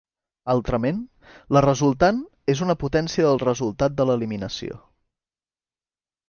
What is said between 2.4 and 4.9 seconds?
és una potència del resultat de l'eliminació.